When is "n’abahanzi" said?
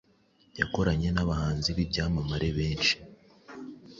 1.11-1.69